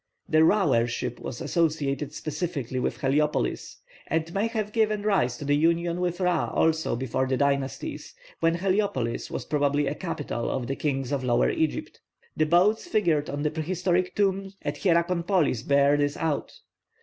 The 0.27 0.43
Ra 0.43 0.67
worship 0.67 1.19
was 1.19 1.41
associated 1.41 2.11
specially 2.11 2.79
with 2.79 3.01
Heliopolis, 3.01 3.77
and 4.07 4.33
may 4.33 4.47
have 4.47 4.71
given 4.71 5.03
rise 5.03 5.37
to 5.37 5.45
the 5.45 5.53
union 5.55 6.01
with 6.01 6.19
Ra 6.19 6.49
also 6.51 6.95
before 6.95 7.27
the 7.27 7.37
dynasties, 7.37 8.15
when 8.39 8.55
Heliopolis 8.55 9.29
was 9.29 9.45
probably 9.45 9.85
a 9.85 9.93
capital 9.93 10.49
of 10.49 10.65
the 10.65 10.75
kings 10.75 11.11
of 11.11 11.23
Lower 11.23 11.51
Egypt. 11.51 12.01
The 12.35 12.47
boats 12.47 12.87
figured 12.87 13.29
on 13.29 13.43
the 13.43 13.51
prehistoric 13.51 14.15
tomb 14.15 14.53
at 14.63 14.77
Hierakonpolis 14.77 15.61
bear 15.67 15.95
this 15.97 16.17
out. 16.17 16.51